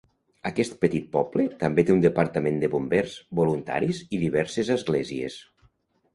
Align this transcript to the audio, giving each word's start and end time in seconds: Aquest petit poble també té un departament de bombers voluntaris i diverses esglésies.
Aquest 0.49 0.77
petit 0.85 1.03
poble 1.15 1.45
també 1.63 1.85
té 1.89 1.93
un 1.97 2.01
departament 2.05 2.57
de 2.65 2.71
bombers 2.77 3.15
voluntaris 3.41 4.01
i 4.19 4.23
diverses 4.25 4.75
esglésies. 4.79 5.39